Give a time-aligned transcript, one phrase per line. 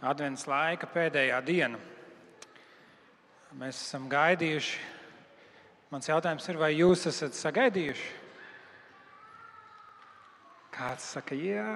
[0.00, 1.76] Adventas laika pēdējā diena.
[3.60, 4.78] Mēs esam gaidījuši.
[5.92, 8.06] Mans jautājums ir, vai jūs esat sagaidījuši?
[10.72, 11.66] Kāds saka, jā.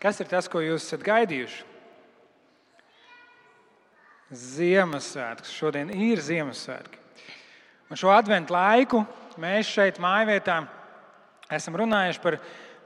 [0.00, 1.66] Kas ir tas, ko jūs esat gaidījuši?
[4.32, 5.52] Ziemassvētks.
[5.52, 7.02] Šodien ir Ziemassvētki.
[7.92, 9.02] Un šo adventu laiku
[9.44, 10.62] mēs šeit, mājvietā,
[11.52, 12.38] esam runājuši par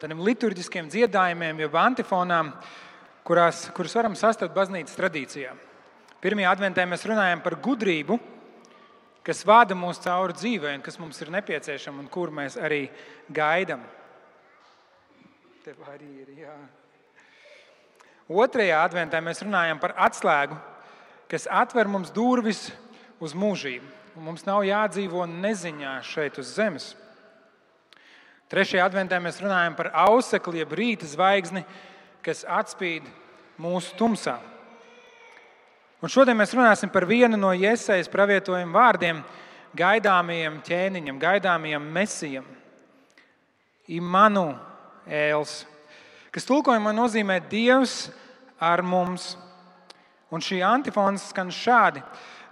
[0.03, 2.51] tādiem liturģiskiem dziedājumiem, jeb antifonām,
[3.29, 5.53] kurās, kuras varam sastapt baznīcas tradīcijā.
[6.23, 8.17] Pirmajā adventē mēs runājam par gudrību,
[9.27, 12.87] kas vada mūs cauri dzīvē, un kas mums ir nepieciešama un kur mēs arī
[13.29, 13.85] gaidām.
[18.29, 20.57] Otrajā adventē mēs runājam par atslēgu,
[21.29, 22.71] kas atver mums durvis
[23.21, 23.97] uz mūžību.
[24.19, 26.89] Mums nav jādzīvo neziņā šeit uz zemes.
[28.49, 31.63] Trešajā adventē mēs runājam par ausekli, jeb rīta zvaigzni,
[32.25, 33.07] kas atspīd
[33.61, 34.39] mūsu tumsā.
[35.99, 39.25] Un šodien mēs runāsim par vienu no iesaistas pravietojuma vārdiem,
[39.79, 42.47] gaidāmajam ķēniņam, gaidāmajam mesijam,
[43.89, 45.63] Imants,
[46.31, 48.11] kas tulkojumā nozīmē Dievs
[48.61, 49.33] ar mums.
[50.29, 52.03] Un šī antifona skan šādi: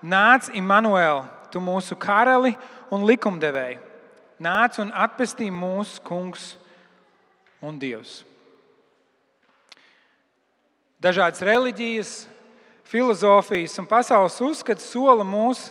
[0.01, 2.55] Nāc, Imants, tu mūsu karali
[2.91, 3.77] un likumdevēji!
[4.41, 6.57] Nāc un atpestī mūsu kungs
[7.65, 8.25] un Dievs.
[10.97, 12.11] Dažādas reliģijas,
[12.89, 15.69] filozofijas un pasaules uzskats sola mūs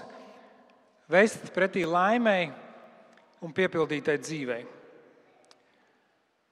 [1.10, 2.52] vest pretī laimēji
[3.42, 4.62] un piepildītai dzīvei.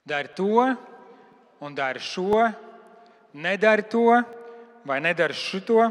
[0.04, 0.66] Dari to
[1.64, 2.42] un dari šo,
[3.38, 4.18] nedari to
[4.84, 5.88] vai nedari šo,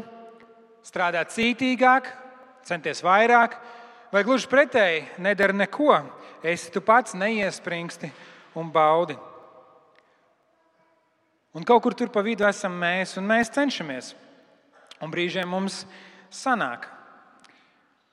[0.84, 2.12] strādā cītīgāk,
[2.68, 3.56] centies vairāk,
[4.12, 6.02] vai gluži pretēji, nedari neko.
[6.44, 8.12] Esi tu pats neiespringsti
[8.60, 9.16] un baudi.
[11.54, 14.14] Un kaut kur tur pa vidu esam mēs, un mēs cenšamies.
[15.02, 15.84] Un brīžiem mums
[16.34, 16.88] sanāk.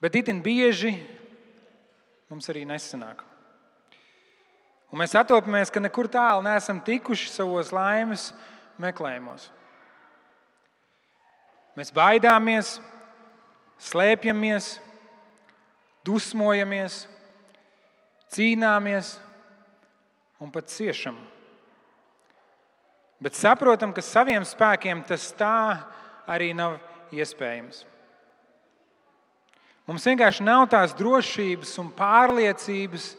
[0.01, 0.93] Bet itin bieži
[2.29, 3.23] mums arī nesanāk.
[4.91, 8.29] Un mēs atopamies, ka nekur tālu neesam tikuši savos laimes
[8.81, 9.47] meklējumos.
[11.79, 12.75] Mēs baidāmies,
[13.79, 14.73] slēpjamies,
[16.05, 17.05] dusmojamies,
[18.35, 19.15] cīnāmies
[20.43, 21.15] un pat ciešam.
[23.21, 25.77] Bet saprotam, ka saviem spēkiem tas tā
[26.25, 26.79] arī nav
[27.13, 27.83] iespējams.
[29.85, 33.11] Mums vienkārši nav tās drošības un pārliecības,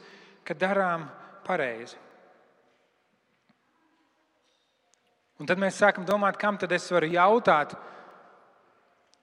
[0.42, 1.06] ka darām
[1.46, 1.98] pareizi.
[5.38, 7.76] Un tad mēs sākam domāt, kam tad es varu jautāt,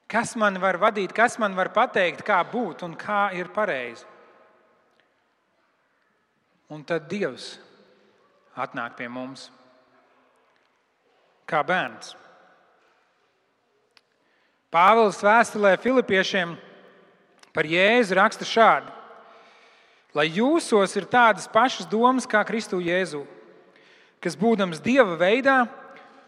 [0.08, 4.08] kas man var vadīt, kas man var pateikt, kā būt un kā ir pareizi.
[6.70, 7.58] Un tad Dievs
[8.60, 9.50] atnāk pie mums
[11.50, 12.14] kā bērns.
[14.70, 16.54] Pāvils vēstulē Filipiešiem
[17.56, 18.92] par Jēzu raksta šādi:
[20.14, 23.24] Lai jūsos ir tādas pašas domas kā Kristu Jēzu,
[24.22, 25.64] kas būdams Dieva veidā,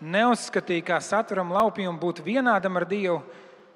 [0.01, 3.21] neuzskatīja kā saturam laupījumu būt vienādam ar Dievu,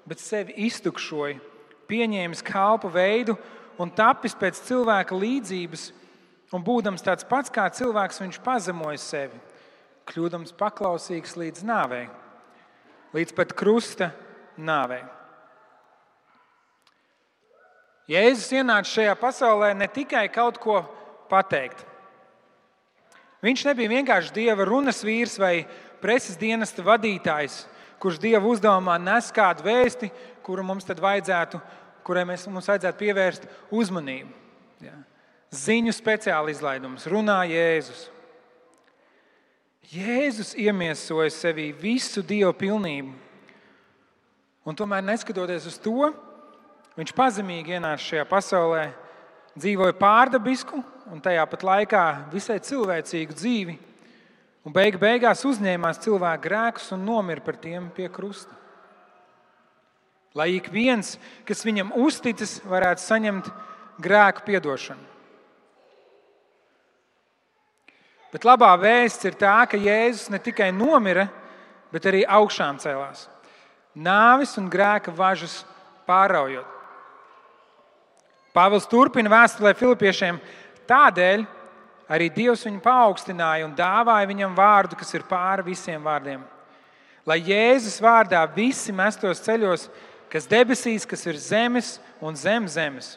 [0.09, 1.37] bet sevi iztukšoja,
[1.85, 3.37] pieņēmis kalpu veidu
[3.77, 5.91] un tapis pēc cilvēka līdzības,
[6.53, 9.45] un būdams tāds pats kā cilvēks, viņš pazemoja sevi
[10.09, 12.05] kļūdams paklausīgs līdz nāvei,
[13.15, 14.11] līdz pat krusta
[14.57, 15.01] nāvei.
[18.09, 20.83] Jēzus ienāca šajā pasaulē ne tikai kaut ko
[21.29, 21.81] pateikt.
[23.45, 25.65] Viņš nebija vienkārši dieva runas vīrs vai
[26.01, 27.63] preses dienesta vadītājs,
[28.01, 30.11] kurš dieva uzdevumā nes kādu vēsti,
[30.45, 31.59] kuru mums tad vajadzētu,
[32.05, 34.33] kurai mēs, mums vajadzētu pievērst uzmanību.
[34.85, 34.97] Ja.
[35.55, 38.09] Ziņu speciāla izlaidums, runā Jēzus.
[39.91, 43.13] Jēzus iemiesoja sevī visu Dieva pilnību.
[44.65, 46.09] Un tomēr, neskatoties uz to,
[46.97, 48.85] viņš pazemīgi ienāca šajā pasaulē,
[49.53, 50.81] dzīvoja pārdabisku
[51.13, 53.77] un tajā pat laikā visai cilvēcīgu dzīvi.
[54.65, 58.55] Un beig beigās uzņēmās cilvēku grēkus un nomira par tiem pie krusta.
[60.35, 61.13] Lai ik viens,
[61.47, 63.51] kas viņam uzticas, varētu saņemt
[64.01, 65.14] grēku piedošanu.
[68.35, 71.29] Bet labā vēsts ir tā, ka Jēzus ne tikai nomira,
[71.95, 73.29] bet arī augšām cēlās.
[73.95, 75.61] Nāvis un grēka važas
[76.03, 76.67] pāraujot.
[78.51, 80.41] Pāvils turpina vēstulē Filipiešiem.
[80.87, 81.45] Tādēļ
[82.11, 86.41] arī Dievs viņu paaugstināja un dāvāja viņam vārdu, kas ir pāri visiem vārdiem.
[87.23, 89.85] Lai Jēzus vārdā visi mestos ceļos,
[90.31, 93.13] kas debesīs, kas ir zemes un zem zemes.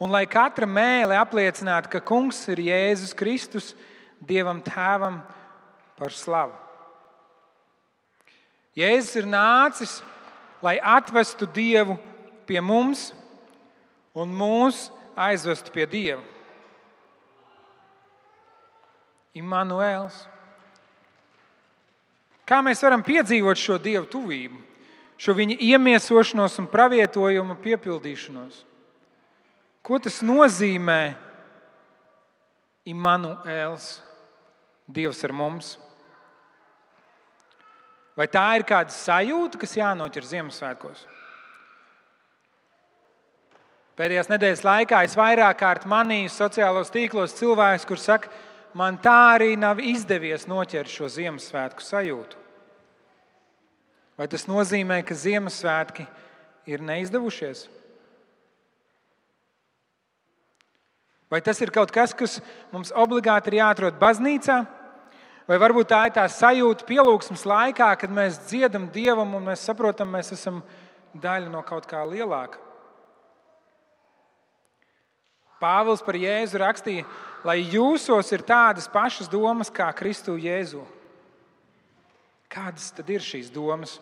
[0.00, 3.74] Un lai katra mēlē apliecinātu, ka Kungs ir Jēzus Kristus,
[4.20, 5.20] Dievam Tēvam
[5.98, 6.54] par slavu.
[8.76, 9.98] Jēzus ir nācis,
[10.60, 11.96] lai atvestu Dievu
[12.48, 13.10] pie mums
[14.16, 16.22] un mūs aizvestu pie Dieva.
[19.36, 20.22] Immanuēls.
[22.46, 24.60] Kā mēs varam piedzīvot šo Dieva tuvību,
[25.20, 28.62] šo viņa iemiesošanos un pravietojumu piepildīšanos?
[29.84, 31.16] Ko tas nozīmē?
[32.86, 33.96] Immanuēls,
[34.86, 35.72] Dievs ar mums.
[38.16, 41.02] Vai tā ir kāda sajūta, kas jānoķer Ziemassvētkos?
[43.96, 48.30] Pēdējās nedēļas laikā es vairāk kārt manīju sociālos tīklos cilvēkus, kuriem saka,
[48.76, 52.42] man tā arī nav izdevies noķert šo Ziemassvētku sajūtu.
[54.16, 56.06] Vai tas nozīmē, ka Ziemassvētki
[56.72, 57.66] ir neizdevušies?
[61.30, 62.38] Vai tas ir kaut kas, kas
[62.70, 64.60] mums obligāti ir jāatrod baznīcā?
[65.46, 70.10] Vai varbūt tā ir tā sajūta pielūgsmes laikā, kad mēs dziedam Dievam un mēs saprotam,
[70.10, 70.60] mēs esam
[71.14, 72.62] daļa no kaut kā lielāka?
[75.62, 77.06] Pāvils par Jēzu rakstīja,
[77.46, 80.82] lai jūsos ir tādas pašas domas kā Kristu Jēzu.
[82.52, 83.96] Kādas tad ir šīs domas?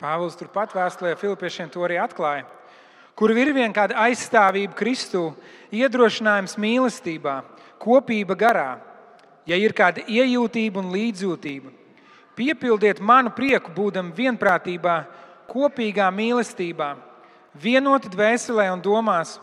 [0.00, 2.46] Pāvils turpat vēstulē Filipiešiem to arī atklāja.
[3.20, 5.34] Kur ir vien kāda aizstāvība Kristū,
[5.76, 7.34] iedrošinājums mīlestībā,
[7.76, 8.78] kopība garā,
[9.44, 11.68] ja ir kāda iejūtība un līdzjūtība,
[12.32, 14.96] piepildiet manu prieku, būdam vienprātībā,
[15.52, 16.94] kopīgā mīlestībā
[17.60, 19.36] vienoti dvēselē un domās,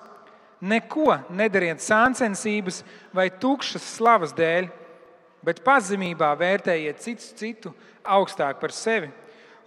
[0.57, 2.81] neko nedariet sāncensības
[3.13, 4.71] vai tukšas slavas dēļ,
[5.45, 9.13] bet pazemībā vērtējiet citu, citu augstāk par sevi,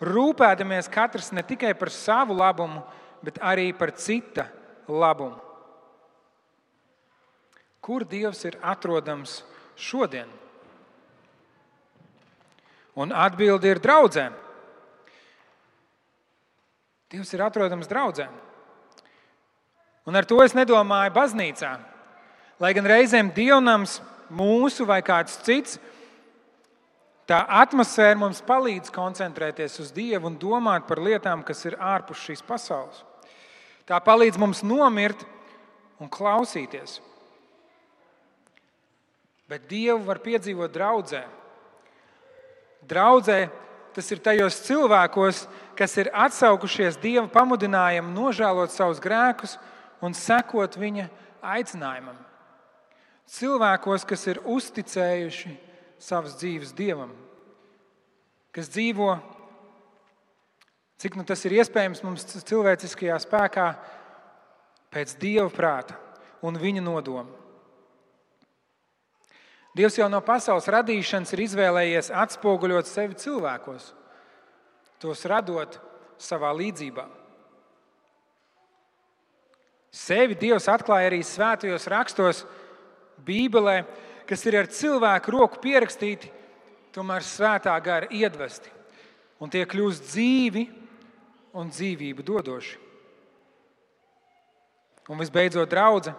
[0.02, 2.98] rūpēdamies katrs ne tikai par savu labumu, bet
[3.40, 4.48] arī par cita
[4.88, 5.38] labumu.
[7.80, 9.40] Kur Dievs ir atrodams
[9.76, 10.28] šodien?
[13.00, 14.34] Un atbildi ir draudzēm.
[17.10, 18.28] Dievs ir atrodams draudzē.
[20.06, 21.72] Un ar to es nedomāju baznīcā.
[22.60, 23.98] Lai gan reizēm dievnams
[24.30, 25.78] mūsu vai kāds cits,
[27.30, 32.44] tā atmosfēra mums palīdz koncentrēties uz Dievu un domāt par lietām, kas ir ārpus šīs
[32.46, 33.04] pasaules.
[33.90, 35.24] Tā palīdz mums nomirt
[35.98, 37.00] un klausīties.
[39.50, 41.24] Bet Dievu var piedzīvot draudzē.
[42.86, 43.48] Draudzē
[43.90, 45.42] tas ir tajos cilvēkos,
[45.74, 49.56] kas ir atsaukušies Dieva pamudinājumu nožēlot savus grēkus
[49.98, 51.08] un sekot viņa
[51.42, 52.14] aicinājumam.
[53.30, 55.52] Cilvēkos, kas ir uzticējuši
[55.98, 57.10] savas dzīves Dievam,
[58.54, 59.16] kas dzīvo,
[61.00, 63.68] cik nu tas ir iespējams mums cilvēciskajā spēkā,
[64.92, 65.96] pēc Dieva prāta
[66.44, 67.38] un viņa nodoma.
[69.76, 73.92] Dievs jau no pasaules radīšanas ir izvēlējies atspoguļot sevi cilvēkos
[75.00, 75.78] tos radot
[76.20, 77.06] savā līdzībā.
[79.90, 82.42] Sevi Dievs atklāja arī svētajos rakstos,
[83.24, 83.82] Bībelē,
[84.28, 86.28] kas ir ar cilvēku roku pierakstīti,
[86.94, 88.70] tomēr svētā gara iedvesti.
[89.40, 90.66] Un tie kļūst dzīvi
[91.56, 92.78] un dzīvību dodoši.
[95.10, 96.14] Un visbeidzot, draudzene,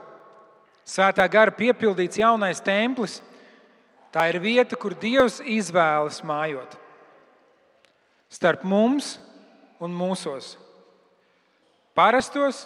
[0.84, 3.22] svētā gara piepildīts jaunais templis.
[4.12, 6.76] Tā ir vieta, kur Dievs izvēlas mājot
[8.32, 9.18] starp mums
[9.84, 10.56] un mūsos.
[11.98, 12.64] Parastos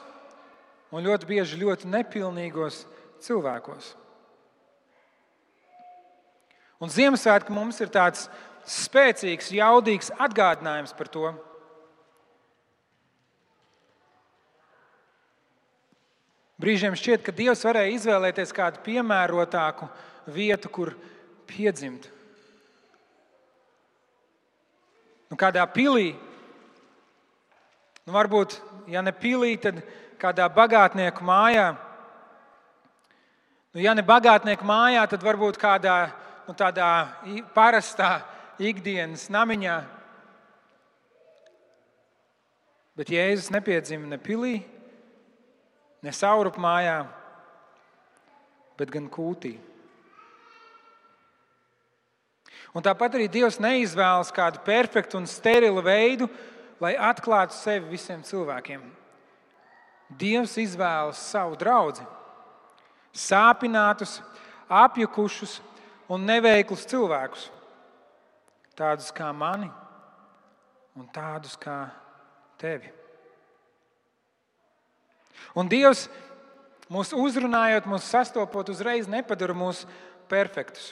[0.93, 2.83] un ļoti bieži ļoti nepilnīgos
[3.25, 3.95] cilvēkos.
[6.83, 8.27] Un Ziemassvētku mums ir tāds
[8.69, 11.31] spēcīgs, jaudīgs atgādinājums par to.
[16.61, 19.89] Brīžiem šķiet, ka Dievs varēja izvēlēties kādu piemērotāku
[20.31, 20.93] vietu, kur
[21.49, 22.07] piedzimt.
[25.27, 26.13] Nu, kādā pilī,
[28.05, 28.55] nu, varbūt,
[28.87, 29.81] ja ne pilī, tad
[30.21, 31.73] kādā bagātnieku mājā.
[33.75, 35.97] Nu, ja ne bagātnieku mājā, tad varbūt kādā
[36.45, 36.91] nu, tādā
[37.57, 38.21] parastā
[38.63, 39.75] ikdienas namiņā.
[42.95, 44.61] Bet Jēzus nepiedzima ne pilī,
[46.05, 46.99] ne saurup mājā,
[48.77, 49.55] bet gan kūtī.
[52.75, 56.27] Un tāpat arī Dievs neizvēlas kādu perfektu un sterilu veidu,
[56.83, 58.83] lai atklātu sevi visiem cilvēkiem.
[60.19, 62.03] Dievs izvēlas savu draugu,
[63.15, 64.19] sāpinātus,
[64.69, 65.57] apjukušus
[66.11, 67.47] un neveiklus cilvēkus,
[68.77, 69.71] tādus kā mani
[70.99, 71.79] un tādus kā
[72.61, 72.91] tevi.
[75.55, 76.09] Un Dievs
[76.91, 79.85] mūs uzrunājot, mūs sastopot, uzreiz nepadara mūs
[80.29, 80.91] perfektus.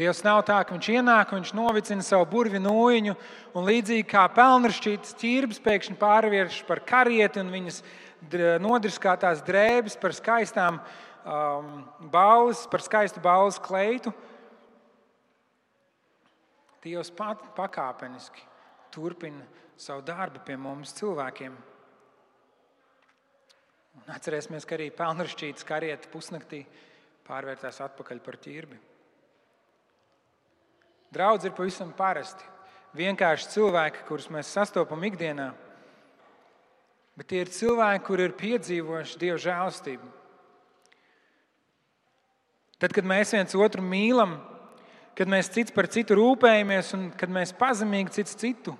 [0.00, 3.14] Dievs nav tā, ka viņš ienāk, viņš novicina savu burvju nūjiņu,
[3.58, 7.82] un līdzīgi kā pelnrašķītas ķirbis pēkšņi pārvērš par karieti un viņas
[8.64, 11.70] nodriskātās drēbes par skaistām um,
[12.12, 14.14] balvas, par skaistu balvas kleitu.
[14.14, 14.29] Uh,
[16.80, 18.46] Dievs pakāpeniski
[18.92, 19.44] turpina
[19.80, 21.56] savu darbu pie mums, cilvēkiem.
[24.00, 26.62] Un atcerēsimies, ka arī pelnrašķītas karieta pusnaktī
[27.26, 28.78] pārvērtās atpakaļ par ķirbi.
[31.10, 32.46] Draudz ir pavisam parasti.
[32.96, 35.52] Vienkārši cilvēki, kurus mēs sastopam ikdienā,
[37.18, 40.08] bet tie ir cilvēki, kuri ir piedzīvojuši Dieva žēlstību.
[42.80, 44.38] Tad, kad mēs viens otru mīlam,
[45.20, 48.72] kad mēs cits par citu rūpējamies un kad mēs pazemīgi cits citu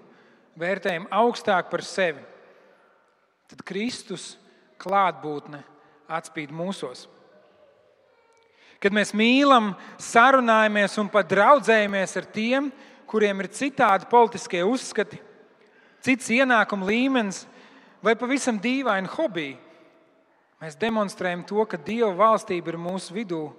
[0.56, 2.23] vērtējam augstāk par sevi,
[3.50, 4.38] tad Kristus
[4.80, 5.61] klātbūtne
[6.09, 7.04] atspīd mūsos.
[8.80, 12.73] Kad mēs mīlam, sarunājamies un pat draudzējamies ar tiem,
[13.04, 15.20] kuriem ir citādi politiskie uzskati,
[16.00, 17.42] cits ienākuma līmenis
[18.00, 19.59] vai pavisam dīvaini hobiji,
[20.64, 23.50] mēs demonstrējam to, ka Dieva valstība ir mūsu vidū,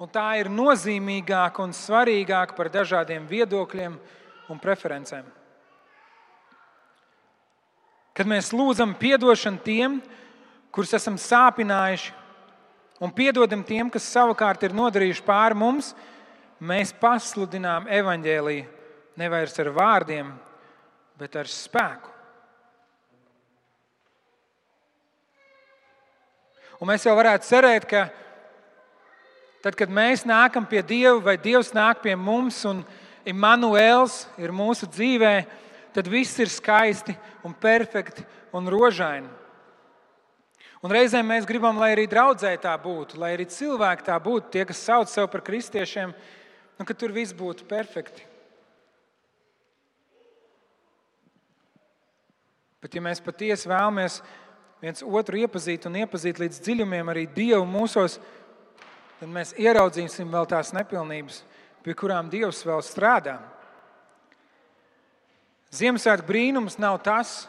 [0.00, 3.98] un tā ir nozīmīgāka un svarīgāka par dažādiem viedokļiem
[4.50, 5.26] un preferencēm.
[8.16, 10.00] Kad mēs lūdzam atdošanu tiem,
[10.72, 12.14] kurus esam sāpinājuši,
[13.00, 15.92] un piedodam tiem, kas savukārt ir nodarījuši pāri mums,
[16.60, 18.66] mēs pasludinām evaņģēlīju
[19.20, 20.32] nevis ar vārdiem,
[21.20, 22.08] bet ar spēku.
[26.80, 28.06] Un mēs jau varētu cerēt, ka
[29.64, 32.84] tad, kad mēs nākam pie Dieva, vai Dievs nāk pie mums, un
[33.28, 35.34] Imants ir mūsu dzīvē,
[35.92, 38.24] tad viss ir skaisti un perfekti
[38.56, 39.28] un rožaini.
[40.80, 44.64] Un reizēm mēs gribam, lai arī draudzē tā būtu, lai arī cilvēki tā būtu, tie,
[44.64, 46.14] kas sauc sevi par kristiešiem,
[46.80, 48.24] un ka tur viss būtu perfekti.
[52.80, 54.22] Bet, ja mēs patiesi vēlamies
[54.80, 58.39] viens otru iepazīt un iepazīt līdz dziļumiem arī Dievu mūsos, tad
[59.28, 61.42] mēs ieraudzīsim vēl tās nepilnības,
[61.84, 63.36] pie kurām Dievs vēl strādā.
[65.76, 67.44] Ziemassvētku brīnums nav tas,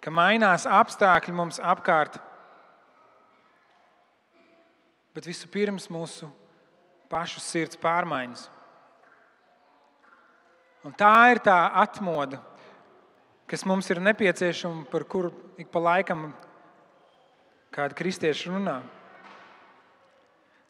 [0.00, 2.16] ka mainās apstākļi mums apkārt,
[5.14, 6.30] bet vispirms mūsu
[7.12, 8.48] pašu sirds pārmaiņas.
[10.86, 12.40] Un tā ir tā atmoda,
[13.50, 16.28] kas mums ir nepieciešama, par kuru ik pa laikam
[17.74, 18.80] kādi kristieši runā.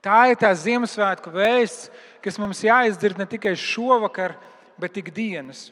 [0.04, 1.88] Tā ir tā Ziemassvētku vēsts,
[2.22, 4.36] kas mums jāizdzird ne tikai šovakar,
[4.78, 5.70] bet ikdienas.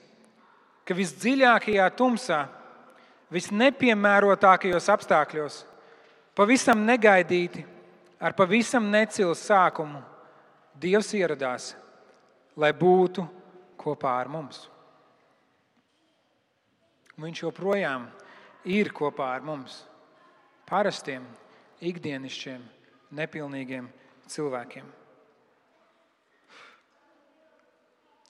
[0.85, 2.45] Ka visdziļākajā tumsā
[3.33, 5.61] visnepiemērotākajos apstākļos,
[6.37, 7.64] pavisam negaidīti,
[8.21, 10.02] ar pavisam necilu sākumu,
[10.75, 11.69] Dievs ieradās,
[12.59, 13.23] lai būtu
[13.78, 14.64] kopā ar mums.
[17.14, 18.09] Viņš joprojām
[18.66, 19.85] ir kopā ar mums,
[20.66, 21.23] parastiem,
[21.78, 22.64] ikdienišķiem,
[23.14, 24.03] nepilnīgiem cilvēkiem.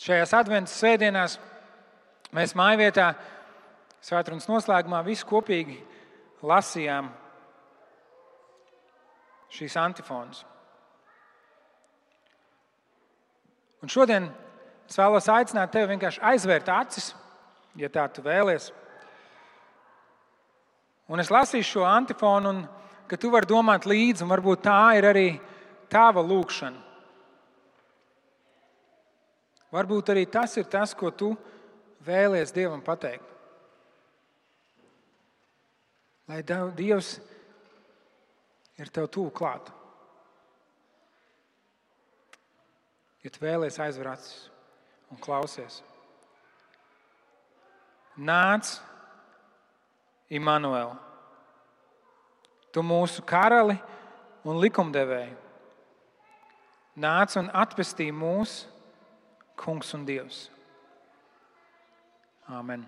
[0.05, 1.39] Šajās adventas svētdienās
[2.35, 3.13] mēs mājvietā
[4.05, 5.79] Svētdienas noslēgumā visi kopīgi
[6.45, 7.07] lasījām
[9.55, 10.43] šīs antifonas.
[13.81, 14.27] Un šodien
[14.89, 17.15] es vēlos aicināt tevi vienkārši aizvērt acis,
[17.81, 18.71] ja tā tu vēlies.
[21.09, 25.27] Un es lasīšu šo antifonu, un tu vari domāt līdzi, un varbūt tā ir arī
[25.95, 26.81] tava lūkšana.
[29.75, 31.33] Varbūt arī tas ir tas, ko tu
[32.07, 33.31] vēlies Dievam pateikt.
[36.31, 37.17] Lai Dievs
[38.81, 39.67] ir tev tuvu klāt.
[43.25, 44.51] Ja tu vēlēsies aizver acis
[45.13, 45.79] un klausies,
[48.21, 48.75] nāc,
[50.35, 50.99] Imants,
[52.73, 53.77] tu mūsu karali
[54.45, 55.44] un likumdevēji.
[56.95, 58.65] Nāc un atpestī mūs,
[59.59, 60.49] Kungs un Dievs.
[62.51, 62.85] Amen.